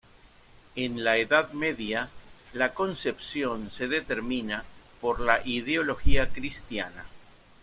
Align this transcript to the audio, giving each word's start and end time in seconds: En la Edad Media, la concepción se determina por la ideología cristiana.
En 0.75 1.03
la 1.03 1.17
Edad 1.17 1.51
Media, 1.51 2.09
la 2.53 2.73
concepción 2.73 3.69
se 3.71 3.87
determina 3.87 4.63
por 4.99 5.19
la 5.19 5.41
ideología 5.45 6.29
cristiana. 6.29 7.05